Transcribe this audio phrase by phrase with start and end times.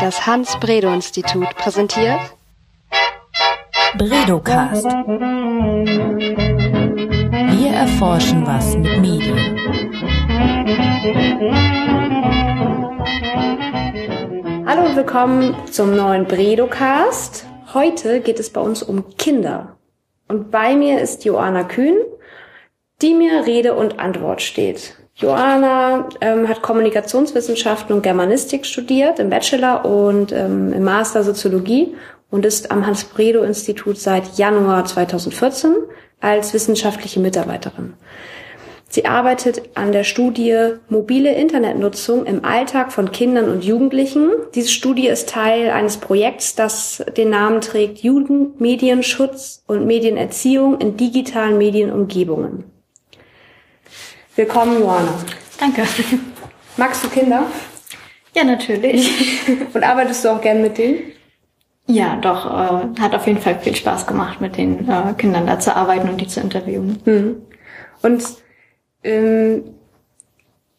[0.00, 2.20] Das Hans-Bredow-Institut präsentiert
[3.96, 4.84] Bredocast.
[7.54, 9.56] Wir erforschen was mit Medien.
[14.66, 17.46] Hallo und willkommen zum neuen Bredocast.
[17.72, 19.76] Heute geht es bei uns um Kinder.
[20.28, 21.96] Und bei mir ist Joanna Kühn,
[23.00, 25.05] die mir Rede und Antwort steht.
[25.18, 31.94] Joanna ähm, hat Kommunikationswissenschaften und Germanistik studiert im Bachelor und ähm, im Master Soziologie
[32.30, 35.74] und ist am Hans-Bredow-Institut seit Januar 2014
[36.20, 37.94] als wissenschaftliche Mitarbeiterin.
[38.88, 44.30] Sie arbeitet an der Studie Mobile Internetnutzung im Alltag von Kindern und Jugendlichen.
[44.54, 51.56] Diese Studie ist Teil eines Projekts, das den Namen trägt Jugendmedienschutz und Medienerziehung in digitalen
[51.56, 52.75] Medienumgebungen.
[54.36, 55.14] Willkommen, Joanna.
[55.58, 55.84] Danke.
[56.76, 57.44] Magst du Kinder?
[58.34, 59.10] Ja, natürlich.
[59.72, 60.98] Und arbeitest du auch gern mit denen?
[61.86, 62.44] Ja, doch.
[62.44, 66.10] Äh, hat auf jeden Fall viel Spaß gemacht, mit den äh, Kindern da zu arbeiten
[66.10, 66.98] und die zu interviewen.
[67.06, 67.36] Mhm.
[68.02, 68.24] Und
[69.04, 69.64] ähm,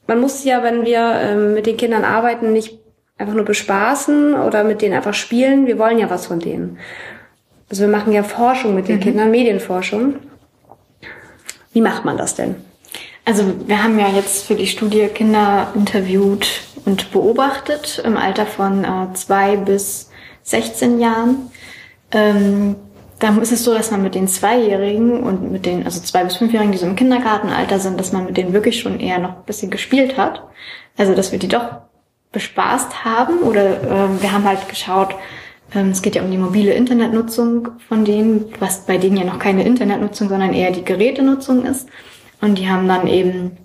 [0.06, 2.78] man muss ja, wenn wir ähm, mit den Kindern arbeiten, nicht
[3.18, 5.66] einfach nur bespaßen oder mit denen einfach spielen.
[5.66, 6.78] Wir wollen ja was von denen.
[7.72, 9.02] Also wir machen ja Forschung mit den mhm.
[9.02, 10.18] Kindern, Medienforschung.
[11.74, 12.67] Wie macht man das denn?
[13.28, 18.86] Also wir haben ja jetzt für die Studie Kinder interviewt und beobachtet im Alter von
[18.86, 20.10] äh, zwei bis
[20.44, 21.52] 16 Jahren.
[22.14, 22.78] Ähm,
[23.20, 26.38] da ist es so, dass man mit den Zweijährigen und mit den, also zwei bis
[26.38, 29.46] fünfjährigen, die so im Kindergartenalter sind, dass man mit denen wirklich schon eher noch ein
[29.46, 30.44] bisschen gespielt hat.
[30.96, 31.82] Also dass wir die doch
[32.32, 35.14] bespaßt haben oder äh, wir haben halt geschaut,
[35.76, 39.40] ähm, es geht ja um die mobile Internetnutzung von denen, was bei denen ja noch
[39.40, 41.90] keine Internetnutzung, sondern eher die Gerätenutzung ist.
[42.42, 43.58] Und die haben dann eben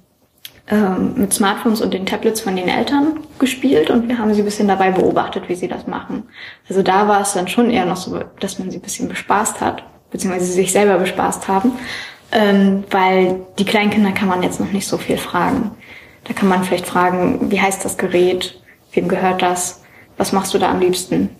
[0.69, 4.45] ähm, mit Smartphones und den Tablets von den Eltern gespielt und wir haben sie ein
[4.45, 6.25] bisschen dabei beobachtet, wie sie das machen.
[6.69, 9.61] Also da war es dann schon eher noch so, dass man sie ein bisschen bespaßt
[9.61, 11.73] hat, beziehungsweise sie sich selber bespaßt haben,
[12.31, 15.73] ähm, weil die Kleinkinder kann man jetzt noch nicht so viel fragen.
[16.25, 18.61] Da kann man vielleicht fragen, wie heißt das Gerät,
[18.93, 19.83] wem gehört das,
[20.17, 21.31] was machst du da am liebsten?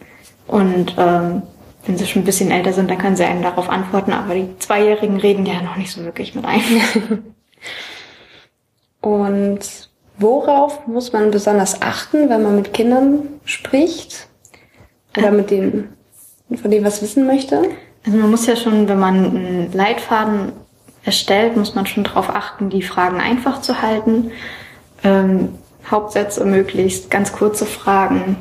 [0.49, 1.43] Und ähm,
[1.85, 4.57] wenn sie schon ein bisschen älter sind, dann können sie einem darauf antworten, aber die
[4.59, 7.35] Zweijährigen reden ja noch nicht so wirklich mit einem.
[9.01, 9.61] Und
[10.19, 14.29] worauf muss man besonders achten, wenn man mit Kindern spricht?
[15.17, 15.97] Oder mit denen,
[16.61, 17.63] von denen was wissen möchte?
[18.07, 20.53] Also man muss ja schon, wenn man einen Leitfaden
[21.05, 24.31] erstellt, muss man schon darauf achten, die Fragen einfach zu halten.
[25.03, 25.59] Ähm,
[25.91, 28.37] Hauptsätze möglichst, ganz kurze Fragen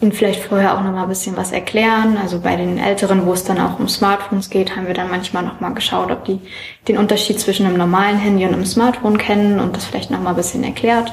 [0.00, 2.18] ihnen vielleicht vorher auch noch mal ein bisschen was erklären.
[2.20, 5.42] Also bei den Älteren, wo es dann auch um Smartphones geht, haben wir dann manchmal
[5.42, 6.40] noch mal geschaut, ob die
[6.88, 10.30] den Unterschied zwischen einem normalen Handy und einem Smartphone kennen und das vielleicht noch mal
[10.30, 11.12] ein bisschen erklärt.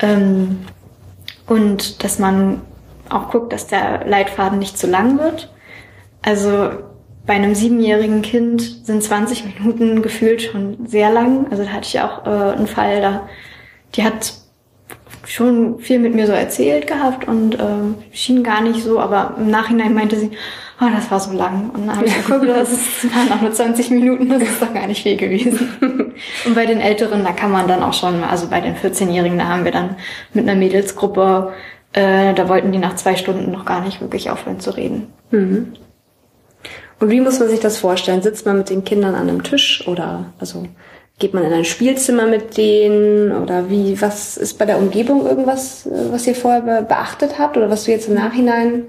[0.00, 0.66] Ähm,
[1.46, 2.62] und dass man
[3.08, 5.52] auch guckt, dass der Leitfaden nicht zu lang wird.
[6.22, 6.70] Also
[7.24, 11.46] bei einem siebenjährigen Kind sind 20 Minuten gefühlt schon sehr lang.
[11.50, 13.28] Also da hatte ich auch äh, einen Fall, da
[13.94, 14.34] die hat
[15.26, 19.50] schon viel mit mir so erzählt gehabt und äh, schien gar nicht so, aber im
[19.50, 20.30] Nachhinein meinte sie,
[20.80, 21.70] oh, das war so lang.
[21.70, 22.70] Und dann habe ich geguckt, das
[23.14, 26.12] waren noch nur 20 Minuten, das ist doch gar nicht viel gewesen.
[26.44, 29.48] und bei den Älteren, da kann man dann auch schon, also bei den 14-Jährigen, da
[29.48, 29.96] haben wir dann
[30.32, 31.52] mit einer Mädelsgruppe,
[31.92, 35.08] äh, da wollten die nach zwei Stunden noch gar nicht wirklich aufhören zu reden.
[35.30, 35.72] Mhm.
[36.98, 38.22] Und wie muss man sich das vorstellen?
[38.22, 40.66] Sitzt man mit den Kindern an einem Tisch oder also
[41.18, 45.86] Geht man in ein Spielzimmer mit denen oder wie, was ist bei der Umgebung irgendwas,
[45.86, 48.84] äh, was ihr vorher beachtet habt oder was du jetzt im Nachhinein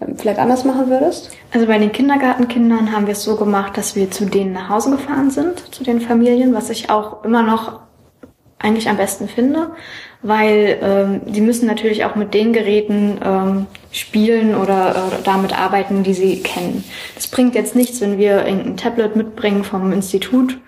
[0.00, 1.32] ähm, vielleicht anders machen würdest?
[1.52, 4.92] Also bei den Kindergartenkindern haben wir es so gemacht, dass wir zu denen nach Hause
[4.92, 7.80] gefahren sind, zu den Familien, was ich auch immer noch
[8.60, 9.72] eigentlich am besten finde,
[10.22, 16.04] weil ähm, die müssen natürlich auch mit den Geräten ähm, spielen oder äh, damit arbeiten,
[16.04, 16.84] die sie kennen.
[17.16, 20.60] Das bringt jetzt nichts, wenn wir ein Tablet mitbringen vom Institut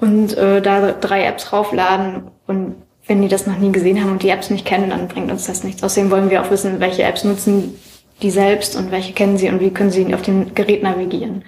[0.00, 4.22] und äh, da drei Apps raufladen und wenn die das noch nie gesehen haben und
[4.22, 5.82] die Apps nicht kennen, dann bringt uns das nichts.
[5.82, 7.74] Außerdem wollen wir auch wissen, welche Apps nutzen
[8.22, 11.42] die selbst und welche kennen sie und wie können sie auf dem Gerät navigieren.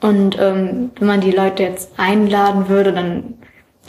[0.00, 3.34] Und ähm, wenn man die Leute jetzt einladen würde, dann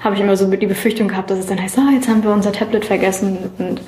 [0.01, 2.31] habe ich immer so die Befürchtung gehabt, dass es dann heißt, ah, jetzt haben wir
[2.31, 3.81] unser Tablet vergessen und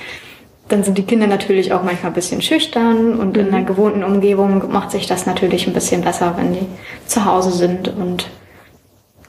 [0.68, 3.66] dann sind die Kinder natürlich auch manchmal ein bisschen schüchtern und in einer mhm.
[3.66, 6.68] gewohnten Umgebung macht sich das natürlich ein bisschen besser, wenn die
[7.08, 8.28] zu Hause sind und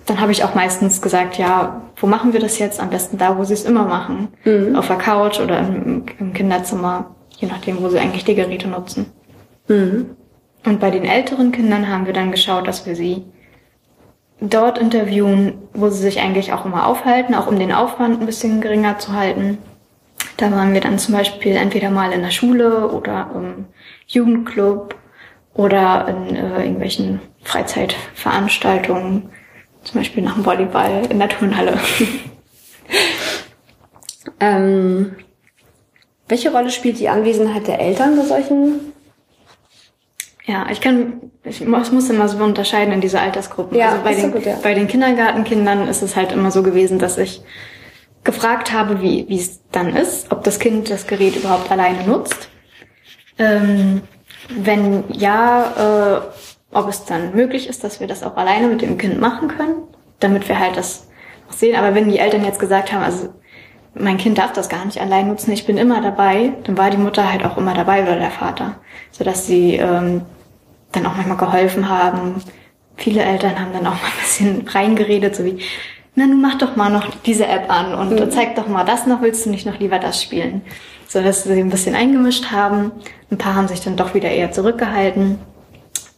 [0.07, 2.81] dann habe ich auch meistens gesagt, ja, wo machen wir das jetzt?
[2.81, 4.29] Am besten da, wo sie es immer machen.
[4.45, 4.77] Mhm.
[4.77, 9.07] Auf der Couch oder im, im, Kinderzimmer, je nachdem, wo sie eigentlich die Geräte nutzen.
[9.69, 10.17] Mhm.
[10.65, 13.25] Und bei den älteren Kindern haben wir dann geschaut, dass wir sie
[14.41, 18.61] dort interviewen, wo sie sich eigentlich auch immer aufhalten, auch um den Aufwand ein bisschen
[18.61, 19.59] geringer zu halten.
[20.37, 23.67] Da waren wir dann zum Beispiel entweder mal in der Schule oder im
[24.07, 24.97] Jugendclub
[25.55, 29.31] oder in äh, irgendwelchen Freizeitveranstaltungen,
[29.85, 31.79] zum Beispiel nach dem Volleyball in der Turnhalle.
[34.41, 35.17] ähm,
[36.29, 38.93] welche Rolle spielt die Anwesenheit der Eltern bei solchen?
[40.45, 43.77] Ja, ich kann, ich muss, muss immer so unterscheiden in dieser Altersgruppen.
[43.77, 44.59] Ja, also bei den, gut, ja.
[44.63, 47.43] bei den Kindergartenkindern ist es halt immer so gewesen, dass ich
[48.25, 52.49] gefragt habe, wie, wie es dann ist, ob das Kind das Gerät überhaupt alleine nutzt.
[53.39, 54.03] Ähm,
[54.49, 56.21] wenn ja, äh,
[56.73, 59.75] ob es dann möglich ist, dass wir das auch alleine mit dem Kind machen können,
[60.21, 61.07] damit wir halt das
[61.49, 61.77] auch sehen.
[61.77, 63.29] Aber wenn die Eltern jetzt gesagt haben, also
[63.95, 66.97] mein Kind darf das gar nicht allein nutzen, ich bin immer dabei, dann war die
[66.97, 68.77] Mutter halt auch immer dabei oder der Vater,
[69.11, 70.23] sodass sie ähm,
[70.93, 72.43] dann auch manchmal geholfen haben.
[72.97, 75.59] Viele Eltern haben dann auch mal ein bisschen reingeredet, so wie,
[76.15, 78.31] na, nun mach doch mal noch diese App an und Mhm.
[78.31, 80.63] zeig doch mal das noch, willst du nicht noch lieber das spielen?
[81.09, 82.93] So dass sie ein bisschen eingemischt haben.
[83.31, 85.39] Ein paar haben sich dann doch wieder eher zurückgehalten.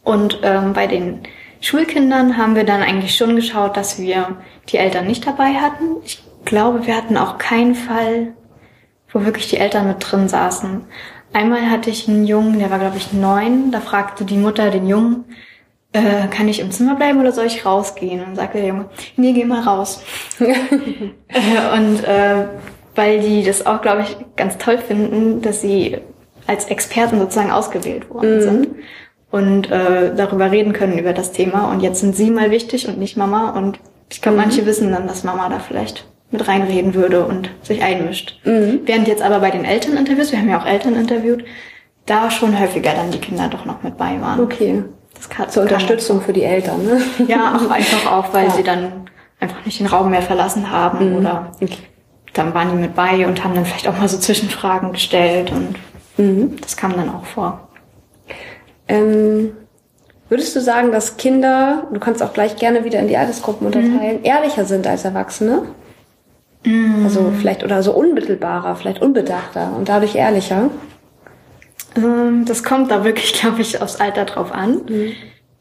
[0.05, 1.21] Und ähm, bei den
[1.59, 4.37] Schulkindern haben wir dann eigentlich schon geschaut, dass wir
[4.69, 5.97] die Eltern nicht dabei hatten.
[6.05, 8.33] Ich glaube, wir hatten auch keinen Fall,
[9.11, 10.83] wo wirklich die Eltern mit drin saßen.
[11.33, 13.71] Einmal hatte ich einen Jungen, der war, glaube ich, neun.
[13.71, 15.25] Da fragte die Mutter den Jungen,
[15.91, 18.23] äh, kann ich im Zimmer bleiben oder soll ich rausgehen?
[18.23, 20.03] Und sagte der Junge, nee, geh mal raus.
[21.27, 22.45] Äh, und äh,
[22.93, 25.97] weil die das auch, glaube ich, ganz toll finden, dass sie
[26.47, 28.67] als Experten sozusagen ausgewählt worden sind
[29.35, 31.69] und äh, darüber reden können über das Thema.
[31.71, 33.49] Und jetzt sind sie mal wichtig und nicht Mama.
[33.51, 33.79] Und
[34.09, 38.39] ich glaube, manche wissen dann, dass Mama da vielleicht mit reinreden würde und sich einmischt.
[38.43, 41.43] Während jetzt aber bei den Elterninterviews, wir haben ja auch Eltern interviewt,
[42.05, 44.39] da schon häufiger dann die Kinder doch noch mit bei waren.
[44.39, 44.83] Okay.
[45.15, 47.01] Das kann, Zur kann- Unterstützung für die Eltern, ne?
[47.27, 48.51] Ja, auch einfach auch, weil Ja.
[48.51, 48.91] sie dann
[49.39, 51.77] einfach nicht den Raum mehr verlassen haben oder Okay.
[52.33, 55.75] dann waren die mit bei und haben dann vielleicht auch mal so Zwischenfragen gestellt und
[56.61, 57.64] das kam dann auch vor.
[58.87, 59.51] Ähm,
[60.29, 64.23] würdest du sagen, dass Kinder, du kannst auch gleich gerne wieder in die Altersgruppen unterteilen,
[64.23, 65.63] ehrlicher sind als Erwachsene?
[67.03, 70.71] Also vielleicht oder so unmittelbarer, vielleicht unbedachter und dadurch ehrlicher.
[71.95, 74.81] Ähm, das kommt da wirklich, glaube ich, aufs Alter drauf an.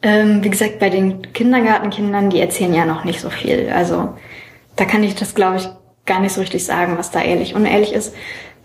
[0.02, 3.70] Ähm, wie gesagt, bei den Kindergartenkindern, die erzählen ja noch nicht so viel.
[3.74, 4.14] Also
[4.76, 5.68] da kann ich das, glaube ich,
[6.06, 8.14] gar nicht so richtig sagen, was da ehrlich unehrlich ist.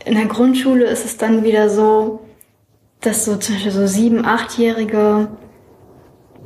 [0.05, 2.21] In der Grundschule ist es dann wieder so,
[3.01, 5.29] dass so zum Beispiel so sieben, achtjährige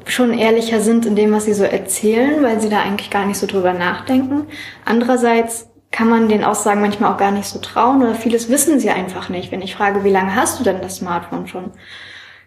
[0.06, 3.38] schon ehrlicher sind in dem, was sie so erzählen, weil sie da eigentlich gar nicht
[3.38, 4.48] so drüber nachdenken.
[4.86, 8.90] Andererseits kann man den Aussagen manchmal auch gar nicht so trauen oder vieles wissen sie
[8.90, 9.52] einfach nicht.
[9.52, 11.72] Wenn ich frage, wie lange hast du denn das Smartphone schon?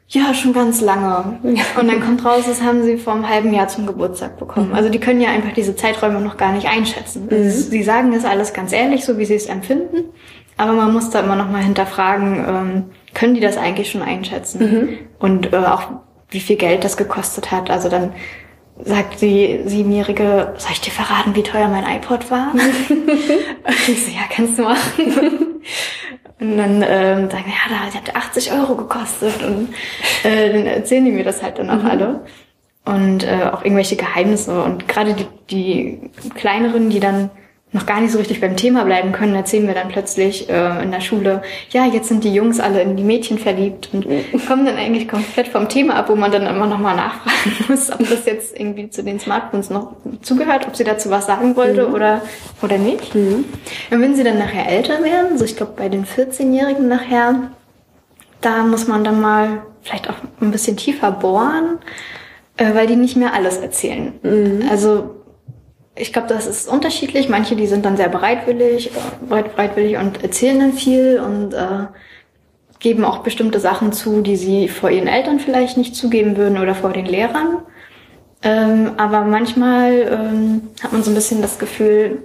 [0.08, 1.40] Ja, schon ganz lange.
[1.42, 4.72] Und dann kommt raus, das haben sie vor einem halben Jahr zum Geburtstag bekommen.
[4.72, 7.28] Also die können ja einfach diese Zeiträume noch gar nicht einschätzen.
[7.30, 10.10] Also Sie sagen das alles ganz ehrlich, so wie sie es empfinden.
[10.56, 12.84] Aber man muss da immer noch mal hinterfragen, ähm,
[13.16, 14.60] können die das eigentlich schon einschätzen?
[15.18, 15.88] Und äh, auch
[16.28, 17.70] wie viel Geld das gekostet hat.
[17.70, 18.12] Also dann
[18.84, 22.52] sagt die Siebenjährige, soll ich dir verraten, wie teuer mein iPod war?
[23.88, 25.62] ich so, ja, kannst du machen.
[26.38, 29.42] Und dann ähm, sagen, ja, da hat 80 Euro gekostet.
[29.42, 29.70] Und
[30.22, 32.20] äh, dann erzählen die mir das halt dann auch alle.
[32.84, 34.62] Und äh, auch irgendwelche Geheimnisse.
[34.62, 37.30] Und gerade die, die kleineren, die dann
[37.72, 40.92] noch gar nicht so richtig beim Thema bleiben können, erzählen wir dann plötzlich äh, in
[40.92, 44.06] der Schule, ja, jetzt sind die Jungs alle in die Mädchen verliebt und
[44.46, 47.90] kommen dann eigentlich komplett vom Thema ab, wo man dann immer noch mal nachfragen muss,
[47.90, 49.92] ob das jetzt irgendwie zu den Smartphones noch
[50.22, 52.22] zugehört, ob sie dazu was sagen wollte oder,
[52.62, 53.14] oder nicht.
[53.14, 53.44] Und
[53.90, 57.50] wenn sie dann nachher älter werden, so ich glaube bei den 14-Jährigen nachher,
[58.40, 61.78] da muss man dann mal vielleicht auch ein bisschen tiefer bohren,
[62.56, 64.12] äh, weil die nicht mehr alles erzählen.
[64.70, 65.15] Also
[65.96, 67.28] ich glaube, das ist unterschiedlich.
[67.28, 71.86] Manche, die sind dann sehr bereitwillig, äh, bereit, bereitwillig und erzählen dann viel und äh,
[72.78, 76.74] geben auch bestimmte Sachen zu, die sie vor ihren Eltern vielleicht nicht zugeben würden oder
[76.74, 77.62] vor den Lehrern.
[78.42, 82.22] Ähm, aber manchmal ähm, hat man so ein bisschen das Gefühl,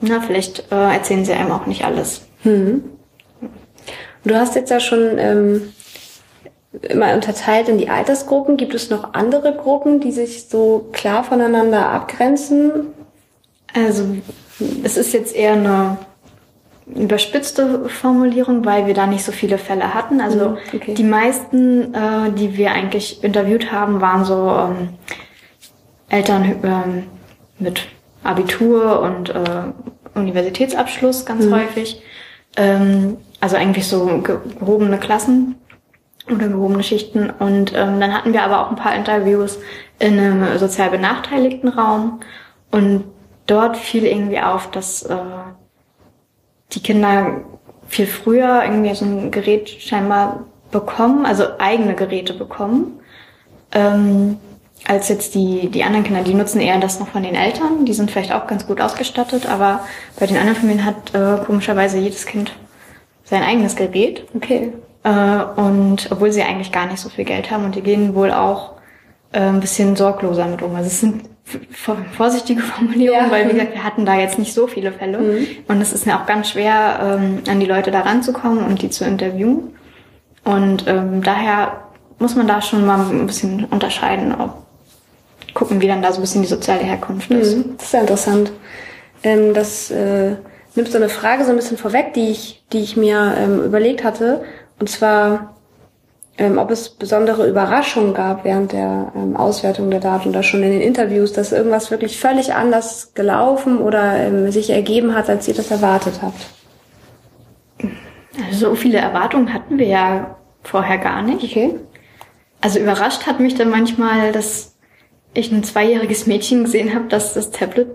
[0.00, 2.22] na, vielleicht äh, erzählen sie einem auch nicht alles.
[4.24, 5.72] Du hast jetzt ja schon ähm,
[6.82, 8.56] immer unterteilt in die Altersgruppen.
[8.56, 12.88] Gibt es noch andere Gruppen, die sich so klar voneinander abgrenzen?
[13.74, 14.04] Also
[14.82, 15.98] es ist jetzt eher eine
[16.94, 20.20] überspitzte Formulierung, weil wir da nicht so viele Fälle hatten.
[20.20, 20.94] Also Mhm, okay.
[20.94, 24.90] die meisten, äh, die wir eigentlich interviewt haben, waren so ähm,
[26.08, 27.02] Eltern ähm,
[27.58, 27.80] mit
[28.22, 29.62] Abitur und äh,
[30.14, 32.00] Universitätsabschluss ganz häufig.
[32.56, 35.56] Ähm, also eigentlich so ge- gehobene Klassen
[36.30, 37.30] oder gehobene Schichten.
[37.30, 39.58] Und ähm, dann hatten wir aber auch ein paar Interviews
[39.98, 42.20] in einem sozial benachteiligten Raum.
[42.70, 43.04] Und
[43.46, 45.16] dort fiel irgendwie auf, dass äh,
[46.72, 47.42] die Kinder
[47.86, 52.98] viel früher irgendwie so ein Gerät scheinbar bekommen, also eigene Geräte bekommen,
[53.72, 54.38] ähm,
[54.86, 56.22] als jetzt die, die anderen Kinder.
[56.22, 57.84] Die nutzen eher das noch von den Eltern.
[57.84, 59.80] Die sind vielleicht auch ganz gut ausgestattet, aber
[60.18, 62.52] bei den anderen Familien hat äh, komischerweise jedes Kind
[63.24, 64.26] sein eigenes Gerät.
[64.34, 64.72] Okay.
[65.06, 68.32] Äh, und obwohl sie eigentlich gar nicht so viel Geld haben und die gehen wohl
[68.32, 68.72] auch
[69.32, 70.74] äh, ein bisschen sorgloser mit um.
[70.74, 71.22] Also es sind
[72.16, 73.30] vorsichtige Formulierungen, Ja.
[73.30, 75.18] weil wie gesagt, wir hatten da jetzt nicht so viele Fälle.
[75.18, 75.46] Mhm.
[75.68, 78.90] Und es ist mir auch ganz schwer, ähm, an die Leute da ranzukommen und die
[78.90, 79.74] zu interviewen.
[80.42, 81.84] Und ähm, daher
[82.18, 84.66] muss man da schon mal ein bisschen unterscheiden, ob
[85.54, 87.56] gucken, wie dann da so ein bisschen die soziale Herkunft ist.
[87.56, 87.74] Mhm.
[87.76, 88.52] Das ist ja interessant.
[89.22, 90.32] Ähm, das äh,
[90.74, 94.02] nimmt so eine Frage so ein bisschen vorweg, die ich, die ich mir ähm, überlegt
[94.04, 94.42] hatte.
[94.78, 95.56] Und zwar,
[96.38, 100.70] ähm, ob es besondere Überraschungen gab während der ähm, Auswertung der Daten oder schon in
[100.70, 105.54] den Interviews, dass irgendwas wirklich völlig anders gelaufen oder ähm, sich ergeben hat, als ihr
[105.54, 106.46] das erwartet habt.
[108.44, 111.42] Also so viele Erwartungen hatten wir ja vorher gar nicht.
[111.42, 111.80] Okay.
[112.60, 114.76] Also überrascht hat mich dann manchmal, dass
[115.34, 117.88] ich ein zweijähriges Mädchen gesehen habe, das das Tablet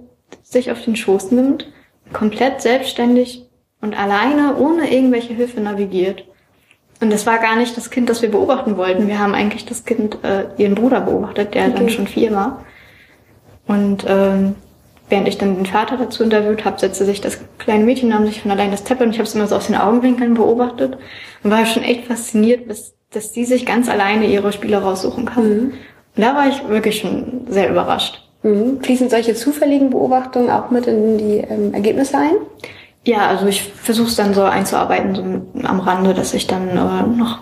[0.43, 1.71] sich auf den Schoß nimmt,
[2.13, 3.49] komplett selbstständig
[3.81, 6.25] und alleine, ohne irgendwelche Hilfe navigiert.
[7.01, 9.07] Und das war gar nicht das Kind, das wir beobachten wollten.
[9.07, 11.89] Wir haben eigentlich das Kind, äh, ihren Bruder beobachtet, der dann Okay.
[11.89, 12.63] schon vier war.
[13.67, 14.55] Und ähm,
[15.09, 18.41] während ich dann den Vater dazu interviewt habe, setzte sich das kleine Mädchen, nahm sich
[18.41, 20.97] von allein das Tablet und ich habe es immer so aus den Augenwinkeln beobachtet
[21.43, 25.73] und war schon echt fasziniert, dass, dass sie sich ganz alleine ihre Spiele raussuchen kann.
[26.15, 28.21] Und da war ich wirklich schon sehr überrascht.
[28.43, 28.79] Mhm.
[28.81, 32.35] Fließen solche zufälligen Beobachtungen auch mit in die ähm, Ergebnisse ein?
[33.03, 37.17] Ja, also ich versuche es dann so einzuarbeiten, so am Rande, dass ich dann äh,
[37.17, 37.39] noch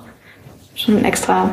[0.76, 1.52] schon einen extra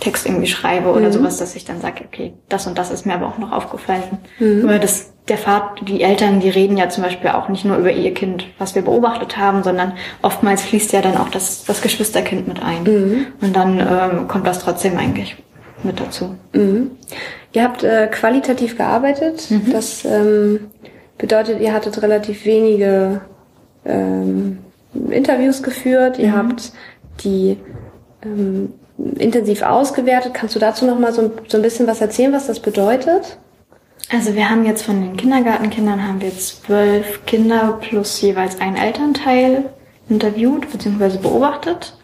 [0.00, 3.14] Text irgendwie schreibe oder sowas, dass ich dann sage, okay, das und das ist mir
[3.14, 4.18] aber auch noch aufgefallen.
[4.64, 7.92] Oder das, der Vater, die Eltern, die reden ja zum Beispiel auch nicht nur über
[7.92, 9.92] ihr Kind, was wir beobachtet haben, sondern
[10.22, 12.84] oftmals fließt ja dann auch das, das Geschwisterkind mit ein.
[13.40, 15.36] Und dann ähm, kommt das trotzdem eigentlich
[15.82, 16.36] mit dazu.
[16.54, 16.92] Mhm.
[17.52, 19.48] Ihr habt äh, qualitativ gearbeitet.
[19.70, 20.70] Das ähm,
[21.20, 23.20] bedeutet, ihr hattet relativ wenige
[23.84, 24.58] ähm,
[25.10, 26.18] Interviews geführt.
[26.18, 26.72] Ihr habt
[27.22, 27.56] die
[28.24, 28.72] ähm,
[29.18, 30.34] intensiv ausgewertet.
[30.34, 33.38] Kannst du dazu noch mal so, ein- so ein bisschen was erzählen, was das bedeutet?
[34.12, 39.64] Also wir haben jetzt von den Kindergartenkindern haben wir zwölf Kinder plus jeweils ein Elternteil
[40.08, 41.18] interviewt bzw.
[41.18, 41.96] beobachtet.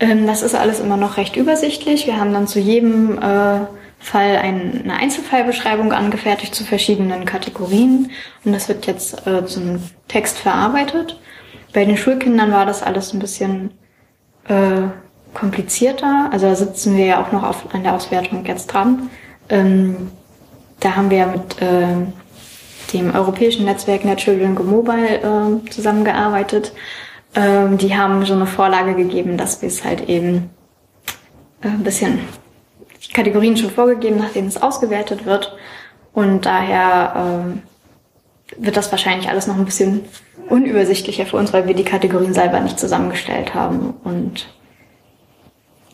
[0.00, 2.06] Ähm, das ist alles immer noch recht übersichtlich.
[2.06, 3.60] Wir haben dann zu jedem äh,
[3.98, 8.10] Fall ein, eine Einzelfallbeschreibung angefertigt zu verschiedenen Kategorien
[8.44, 11.18] und das wird jetzt äh, zum Text verarbeitet.
[11.72, 13.70] Bei den Schulkindern war das alles ein bisschen
[14.48, 14.88] äh,
[15.34, 16.30] komplizierter.
[16.32, 19.10] Also da sitzen wir ja auch noch auf, an der Auswertung jetzt dran.
[19.48, 20.10] Ähm,
[20.80, 21.86] da haben wir mit äh,
[22.92, 26.72] dem europäischen Netzwerk Net Children Go Mobile äh, zusammengearbeitet.
[27.34, 30.50] Ähm, die haben so eine Vorlage gegeben, dass wir es halt eben
[31.62, 32.20] äh, ein bisschen
[33.12, 35.56] Kategorien schon vorgegeben, nach denen es ausgewertet wird.
[36.12, 37.62] Und daher ähm,
[38.56, 40.02] wird das wahrscheinlich alles noch ein bisschen
[40.48, 44.48] unübersichtlicher für uns, weil wir die Kategorien selber nicht zusammengestellt haben und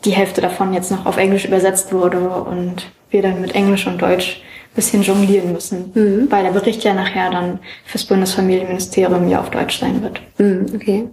[0.04, 4.00] die Hälfte davon jetzt noch auf Englisch übersetzt wurde und wir dann mit Englisch und
[4.00, 4.42] Deutsch
[4.72, 9.78] ein bisschen jonglieren müssen, weil der Bericht ja nachher dann fürs Bundesfamilienministerium ja auf Deutsch
[9.78, 10.20] sein wird.
[10.38, 11.08] Mhm, okay.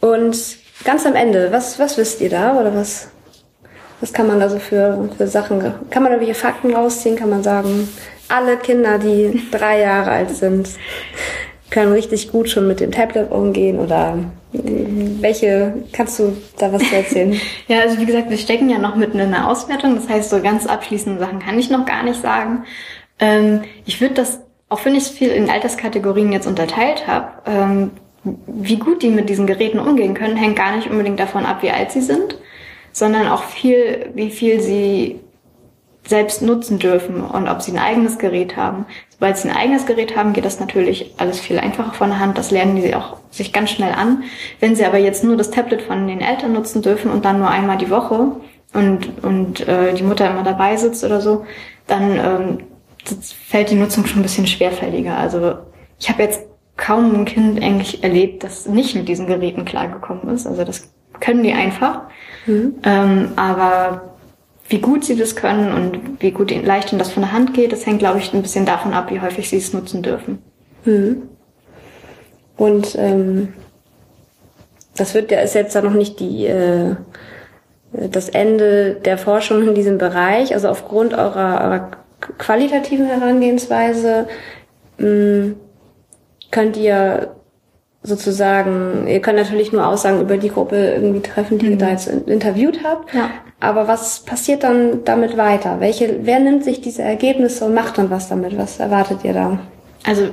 [0.00, 0.36] Und
[0.84, 3.10] ganz am Ende, was, was wisst ihr da oder was,
[4.00, 5.60] was kann man da so für, für Sachen,
[5.90, 7.16] kann man irgendwelche Fakten rausziehen?
[7.16, 7.88] Kann man sagen,
[8.28, 10.68] alle Kinder, die drei Jahre alt sind,
[11.70, 14.18] können richtig gut schon mit dem Tablet umgehen oder
[14.52, 17.38] welche, kannst du da was zu erzählen?
[17.68, 19.96] Ja, also wie gesagt, wir stecken ja noch mitten in der Auswertung.
[19.96, 22.64] Das heißt, so ganz abschließende Sachen kann ich noch gar nicht sagen.
[23.18, 27.90] Ähm, ich würde das, auch wenn ich es viel in Alterskategorien jetzt unterteilt habe, ähm,
[28.46, 31.70] wie gut die mit diesen Geräten umgehen können, hängt gar nicht unbedingt davon ab, wie
[31.70, 32.38] alt sie sind,
[32.96, 35.20] sondern auch viel, wie viel sie
[36.06, 38.86] selbst nutzen dürfen und ob sie ein eigenes Gerät haben.
[39.10, 42.38] Sobald sie ein eigenes Gerät haben, geht das natürlich alles viel einfacher von der Hand.
[42.38, 44.22] Das lernen die auch sich ganz schnell an.
[44.60, 47.50] Wenn sie aber jetzt nur das Tablet von den Eltern nutzen dürfen und dann nur
[47.50, 48.32] einmal die Woche
[48.72, 51.44] und, und äh, die Mutter immer dabei sitzt oder so,
[51.86, 52.58] dann ähm,
[53.46, 55.18] fällt die Nutzung schon ein bisschen schwerfälliger.
[55.18, 55.56] Also
[55.98, 56.46] ich habe jetzt
[56.78, 60.46] kaum ein Kind eigentlich erlebt, das nicht mit diesen Geräten klargekommen ist.
[60.46, 60.88] Also das
[61.20, 62.02] können die einfach.
[62.82, 64.14] Ähm, aber
[64.68, 67.54] wie gut sie das können und wie gut ihnen leicht ihnen das von der Hand
[67.54, 70.42] geht, das hängt, glaube ich, ein bisschen davon ab, wie häufig sie es nutzen dürfen.
[72.56, 73.52] Und ähm,
[74.96, 76.96] das wird ja ist jetzt ja noch nicht die äh,
[77.92, 80.54] das Ende der Forschung in diesem Bereich.
[80.54, 81.90] Also aufgrund eurer, eurer
[82.38, 84.26] qualitativen Herangehensweise
[84.98, 85.54] mh,
[86.50, 87.36] könnt ihr
[88.06, 92.08] sozusagen, ihr könnt natürlich nur Aussagen über die Gruppe irgendwie treffen, die ihr da jetzt
[92.08, 93.12] in- interviewt habt.
[93.12, 93.30] Ja.
[93.60, 95.80] Aber was passiert dann damit weiter?
[95.80, 98.56] Welche, wer nimmt sich diese Ergebnisse und macht dann was damit?
[98.56, 99.58] Was erwartet ihr da?
[100.06, 100.28] Also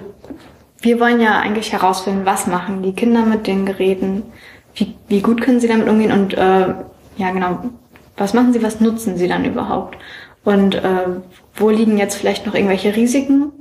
[0.82, 4.24] wir wollen ja eigentlich herausfinden, was machen die Kinder mit den Geräten,
[4.76, 6.74] wie, wie gut können sie damit umgehen und äh,
[7.18, 7.60] ja genau,
[8.18, 9.98] was machen sie, was nutzen sie dann überhaupt
[10.44, 10.82] und äh,
[11.56, 13.52] wo liegen jetzt vielleicht noch irgendwelche Risiken,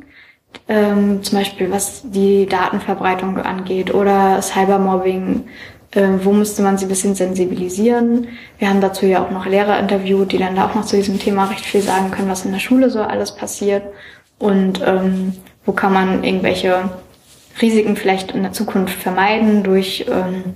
[0.69, 5.47] ähm, zum Beispiel was die Datenverbreitung angeht oder Cybermobbing,
[5.93, 8.29] äh, wo müsste man sie ein bisschen sensibilisieren.
[8.59, 11.19] Wir haben dazu ja auch noch Lehrer interviewt, die dann da auch noch zu diesem
[11.19, 13.85] Thema recht viel sagen können, was in der Schule so alles passiert
[14.39, 16.91] und ähm, wo kann man irgendwelche
[17.61, 20.55] Risiken vielleicht in der Zukunft vermeiden durch ähm,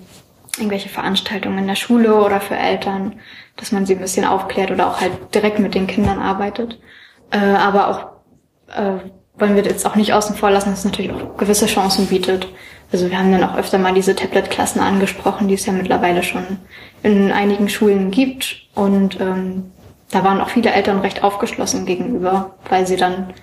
[0.57, 3.21] irgendwelche Veranstaltungen in der Schule oder für Eltern,
[3.57, 6.79] dass man sie ein bisschen aufklärt oder auch halt direkt mit den Kindern arbeitet.
[7.31, 8.07] Äh, aber auch
[8.75, 8.99] äh,
[9.39, 12.49] wollen wir jetzt auch nicht außen vor lassen, dass es natürlich auch gewisse Chancen bietet.
[12.93, 16.45] Also wir haben dann auch öfter mal diese Tablet-Klassen angesprochen, die es ja mittlerweile schon
[17.03, 18.69] in einigen Schulen gibt.
[18.75, 19.71] Und ähm,
[20.11, 23.35] da waren auch viele Eltern recht aufgeschlossen gegenüber, weil sie dann,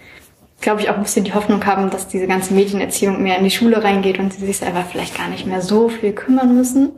[0.61, 3.51] glaube ich, auch ein bisschen die Hoffnung haben, dass diese ganze Medienerziehung mehr in die
[3.51, 6.93] Schule reingeht und sie sich selber vielleicht gar nicht mehr so viel kümmern müssen.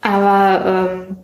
[0.00, 1.16] Aber ähm,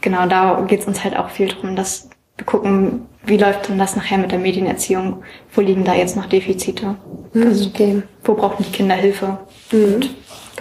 [0.00, 2.08] genau da geht es uns halt auch viel drum, dass
[2.38, 5.22] wir gucken, wie läuft denn das nachher mit der Medienerziehung?
[5.54, 6.96] Wo liegen da jetzt noch Defizite?
[7.34, 8.02] Also, okay.
[8.24, 9.38] Wo brauchen die Kinder Hilfe?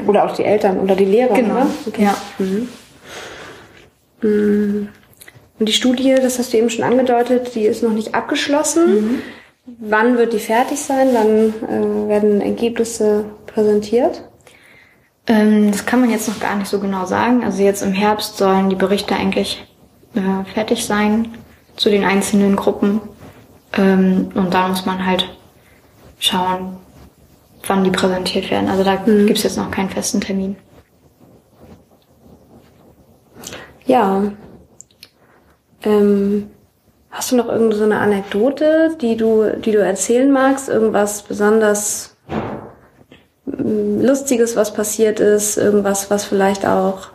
[0.08, 1.56] Oder auch die Eltern oder die Lehrer, Genau.
[1.56, 1.68] oder?
[1.88, 2.04] Okay.
[2.04, 2.16] Ja.
[4.22, 4.90] Und
[5.60, 9.22] die Studie, das hast du eben schon angedeutet, die ist noch nicht abgeschlossen.
[9.80, 11.10] Wann wird die fertig sein?
[11.14, 14.24] Wann äh, werden Ergebnisse präsentiert?
[15.28, 17.44] Ähm, das kann man jetzt noch gar nicht so genau sagen.
[17.44, 19.66] Also jetzt im Herbst sollen die Berichte eigentlich
[20.16, 21.28] äh, fertig sein
[21.76, 23.02] zu den einzelnen Gruppen.
[23.74, 25.30] Ähm, und da muss man halt
[26.20, 26.78] schauen,
[27.68, 28.70] wann die präsentiert werden.
[28.70, 30.56] Also da gibt's jetzt noch keinen festen Termin.
[33.86, 34.24] Ja.
[35.84, 36.50] Ähm,
[37.10, 40.70] hast du noch irgendeine so eine Anekdote, die du, die du erzählen magst?
[40.70, 42.16] Irgendwas besonders
[43.46, 45.58] mm, Lustiges, was passiert ist?
[45.58, 47.10] Irgendwas, was vielleicht auch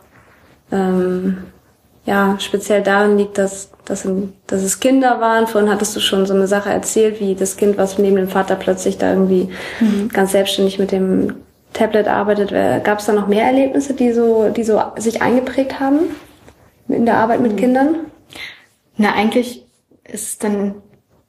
[0.73, 1.45] ähm,
[2.07, 4.09] ja speziell daran liegt, dass, dass,
[4.47, 5.47] dass es Kinder waren.
[5.47, 8.57] Vorhin hattest du schon so eine Sache erzählt, wie das Kind, was neben dem Vater
[8.57, 9.51] plötzlich da irgendwie
[10.13, 11.35] ganz selbstständig mit dem
[11.73, 12.51] Tablet arbeitet.
[12.85, 15.99] Gab es da noch mehr Erlebnisse, die so, die so sich eingeprägt haben
[16.89, 17.97] in der Arbeit mit Kindern?
[18.97, 19.67] Na, eigentlich
[20.05, 20.77] ist es dann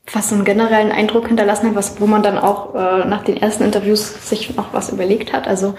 [0.06, 3.38] fast so einen generellen Eindruck hinterlassen hat, was, wo man dann auch äh, nach den
[3.38, 5.48] ersten Interviews sich noch was überlegt hat.
[5.48, 5.76] Also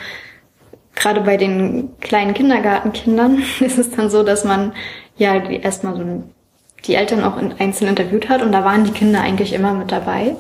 [0.99, 4.73] gerade bei den kleinen Kindergartenkindern ist es dann so, dass man
[5.17, 6.25] ja erstmal so
[6.85, 9.91] die Eltern auch in, einzeln interviewt hat und da waren die Kinder eigentlich immer mit
[9.91, 10.37] dabei.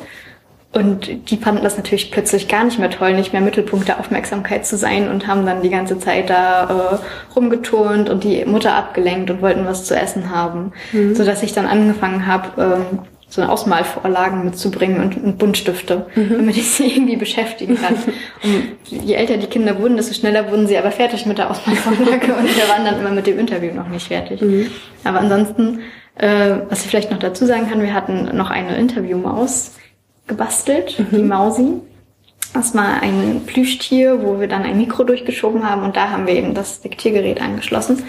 [0.70, 4.66] Und die fanden das natürlich plötzlich gar nicht mehr toll, nicht mehr Mittelpunkt der Aufmerksamkeit
[4.66, 9.30] zu sein und haben dann die ganze Zeit da äh, rumgeturnt und die Mutter abgelenkt
[9.30, 10.72] und wollten was zu essen haben.
[11.14, 12.98] So dass ich dann angefangen habe, ähm,
[13.30, 17.94] so Ausmalvorlagen mitzubringen und, und Buntstifte, damit ich sie irgendwie beschäftigen kann.
[18.42, 22.34] Und je älter die Kinder wurden, desto schneller wurden sie aber fertig mit der Ausmalvorlage
[22.34, 24.40] und wir waren dann immer mit dem Interview noch nicht fertig.
[25.04, 25.80] Aber ansonsten,
[26.16, 29.72] äh, was ich vielleicht noch dazu sagen kann, wir hatten noch eine Interviewmaus
[30.26, 31.80] gebastelt, die Mausi.
[32.54, 36.34] Das war ein Plüschtier, wo wir dann ein Mikro durchgeschoben haben und da haben wir
[36.34, 38.04] eben das Diktiergerät angeschlossen,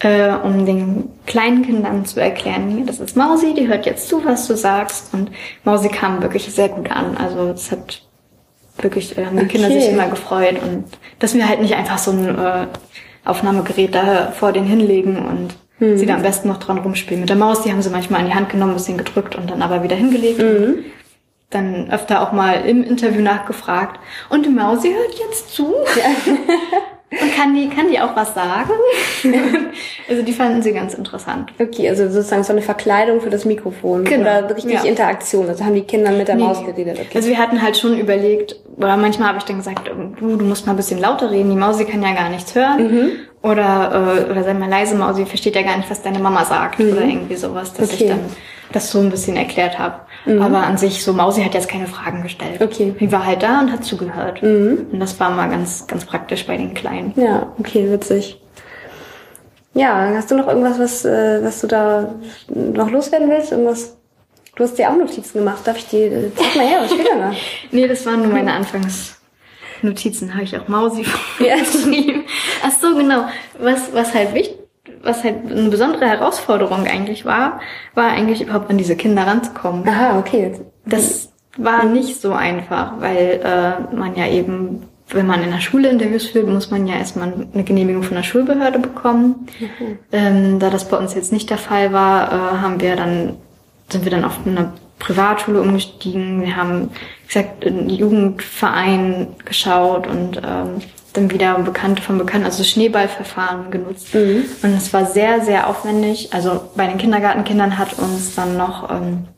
[0.00, 4.24] äh, um den kleinen Kindern zu erklären, hier, das ist Mausi, die hört jetzt zu,
[4.24, 5.12] was du sagst.
[5.12, 5.30] Und
[5.64, 7.16] Mausi kam wirklich sehr gut an.
[7.16, 8.02] Also es hat
[8.80, 9.80] wirklich, äh, haben die Kinder Okay.
[9.80, 10.84] sich immer gefreut und
[11.18, 12.66] dass wir halt nicht einfach so ein äh,
[13.24, 15.56] Aufnahmegerät da vor denen hinlegen und
[15.98, 17.20] sie da am besten noch dran rumspielen.
[17.20, 19.48] Mit der Maus, die haben sie manchmal in die Hand genommen, ein bisschen gedrückt und
[19.50, 20.40] dann aber wieder hingelegt.
[21.50, 24.00] Dann öfter auch mal im Interview nachgefragt.
[24.28, 25.66] Und die Mausi hört jetzt zu.
[25.66, 25.86] Und
[27.38, 28.70] kann die, kann die auch was sagen?
[30.08, 31.52] also die fanden sie ganz interessant.
[31.58, 34.04] Okay, also sozusagen so eine Verkleidung für das Mikrofon.
[34.04, 34.84] Genau, Oder richtig ja.
[34.84, 35.48] Interaktion.
[35.48, 36.44] Also haben die Kinder mit der Nee.
[36.44, 36.98] Maus geredet.
[36.98, 37.16] Okay.
[37.16, 39.88] Also wir hatten halt schon überlegt, oder manchmal habe ich dann gesagt,
[40.20, 43.10] du, du musst mal ein bisschen lauter reden, die Mausi kann ja gar nichts hören.
[43.42, 46.80] Oder, äh, oder sei mal leise, Mausi versteht ja gar nicht, was deine Mama sagt.
[46.80, 48.04] Oder irgendwie sowas, dass Okay.
[48.04, 48.20] ich dann
[48.72, 50.00] das so ein bisschen erklärt habe.
[50.26, 52.60] Aber an sich, so Mausi hat jetzt keine Fragen gestellt.
[52.60, 52.94] Okay.
[53.00, 54.42] Die war halt da und hat zugehört.
[54.42, 57.14] Und das war mal ganz, ganz praktisch bei den Kleinen.
[57.16, 58.40] Ja, okay, witzig.
[59.74, 62.14] Ja, hast du noch irgendwas, was, äh, was du da
[62.48, 63.52] noch loswerden willst?
[63.52, 63.96] Irgendwas?
[64.56, 65.60] Du hast dir auch Notizen gemacht.
[65.64, 66.02] Darf ich die?
[66.02, 67.36] äh, Zeig mal her, was steht da noch?
[67.70, 70.34] Nee, das waren nur meine Anfangsnotizen.
[70.34, 71.02] Habe ich auch Mausi
[71.38, 72.24] geschrieben.
[72.62, 73.28] Ach so, genau.
[73.60, 74.57] Was, was halt wichtig,
[75.02, 77.60] was halt eine besondere Herausforderung eigentlich war,
[77.94, 79.86] war eigentlich überhaupt an diese Kinder ranzukommen.
[79.88, 80.52] Aha, okay.
[80.86, 85.88] Das war nicht so einfach, weil äh, man ja eben wenn man in der Schule
[85.88, 89.46] Interviews führt, muss man ja erstmal eine Genehmigung von der Schulbehörde bekommen.
[89.58, 89.98] Mhm.
[90.12, 93.36] Ähm, da das bei uns jetzt nicht der Fall war, äh, haben wir dann,
[93.90, 96.42] sind wir dann auf eine Privatschule umgestiegen.
[96.42, 96.90] Wir haben,
[97.22, 100.80] wie gesagt, einen Jugendverein geschaut und ähm,
[101.12, 104.14] dann wieder Bekannte von Bekannten, also Schneeballverfahren genutzt.
[104.14, 104.44] Mhm.
[104.62, 106.32] Und es war sehr, sehr aufwendig.
[106.32, 109.28] Also bei den Kindergartenkindern hat uns dann noch ähm,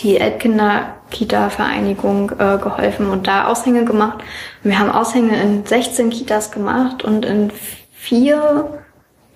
[0.00, 4.20] die Elbkinder-Kita-Vereinigung äh, geholfen und da Aushänge gemacht.
[4.62, 7.50] Und wir haben Aushänge in 16 Kitas gemacht und in
[7.92, 8.78] vier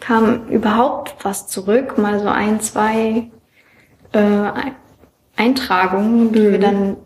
[0.00, 3.30] kam überhaupt was zurück, mal so ein, zwei
[4.12, 4.50] äh,
[5.36, 6.52] Eintragungen, die mhm.
[6.52, 6.96] wir dann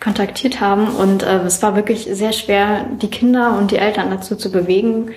[0.00, 0.88] kontaktiert haben.
[0.88, 5.10] Und äh, es war wirklich sehr schwer, die Kinder und die Eltern dazu zu bewegen,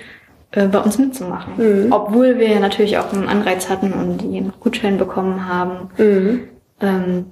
[0.52, 1.54] äh, bei uns mitzumachen.
[1.56, 1.92] Mhm.
[1.92, 5.90] Obwohl wir natürlich auch einen Anreiz hatten und die noch Gutschein bekommen haben.
[5.98, 6.40] Mhm.
[6.80, 7.26] Ähm,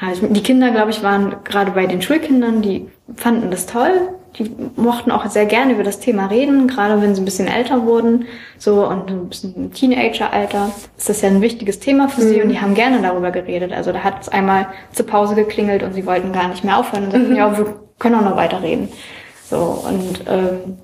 [0.00, 4.08] also die Kinder, glaube ich, waren gerade bei den Schulkindern, die fanden das toll.
[4.38, 7.84] Die mochten auch sehr gerne über das Thema reden, gerade wenn sie ein bisschen älter
[7.84, 12.42] wurden, so und ein bisschen Teenageralter ist das ja ein wichtiges Thema für sie mhm.
[12.42, 13.72] und die haben gerne darüber geredet.
[13.72, 17.04] Also da hat es einmal zur Pause geklingelt und sie wollten gar nicht mehr aufhören
[17.04, 17.36] und sagten, mhm.
[17.36, 18.88] ja, wir können auch noch weiter reden.
[19.50, 20.78] So und ähm,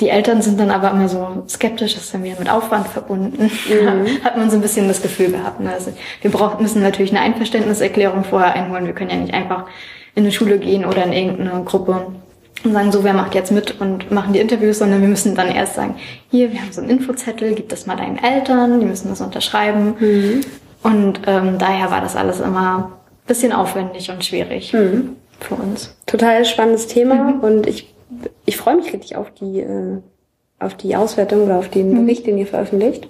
[0.00, 3.44] die Eltern sind dann aber immer so skeptisch, das ist dann wieder mit Aufwand verbunden.
[3.44, 4.06] Mhm.
[4.24, 5.60] Hat man so ein bisschen das Gefühl gehabt.
[5.60, 5.72] Ne?
[5.72, 8.86] Also wir brauchen, müssen natürlich eine Einverständniserklärung vorher einholen.
[8.86, 9.66] Wir können ja nicht einfach
[10.14, 12.06] in eine Schule gehen oder in irgendeine Gruppe
[12.64, 15.48] und sagen, so, wer macht jetzt mit und machen die Interviews, sondern wir müssen dann
[15.48, 15.96] erst sagen,
[16.30, 19.94] hier, wir haben so einen Infozettel, gib das mal deinen Eltern, die müssen das unterschreiben.
[19.98, 20.40] Mhm.
[20.82, 25.16] Und ähm, daher war das alles immer bisschen aufwendig und schwierig mhm.
[25.38, 25.96] für uns.
[26.06, 27.40] Total spannendes Thema mhm.
[27.40, 27.92] und ich
[28.44, 29.98] ich freue mich richtig auf die, äh,
[30.58, 32.04] auf die Auswertung oder auf den mhm.
[32.04, 33.08] Bericht, den ihr veröffentlicht.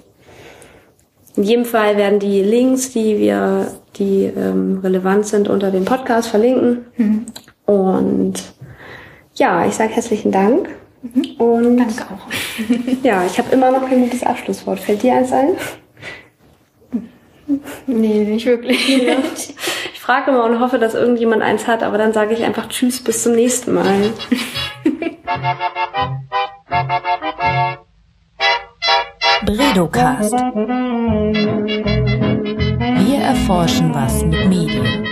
[1.37, 6.29] In jedem Fall werden die Links, die wir, die ähm, relevant sind, unter dem Podcast
[6.29, 6.87] verlinken.
[6.97, 7.27] Mhm.
[7.65, 8.35] Und
[9.35, 10.68] ja, ich sage herzlichen Dank.
[11.03, 11.25] Mhm.
[11.38, 12.27] Und Danke auch.
[13.03, 14.79] ja, ich habe immer noch kein gutes Abschlusswort.
[14.79, 15.57] Fällt dir eins ein?
[17.87, 18.88] Nee, nicht wirklich.
[19.07, 19.16] Ja.
[19.92, 23.03] Ich frage immer und hoffe, dass irgendjemand eins hat, aber dann sage ich einfach Tschüss,
[23.03, 24.12] bis zum nächsten Mal.
[29.47, 30.33] Bredocast.
[33.07, 35.05] Wir erforschen was mit Medien.